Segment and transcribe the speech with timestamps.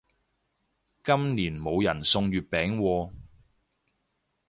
[1.03, 3.11] 今年冇人送月餅喎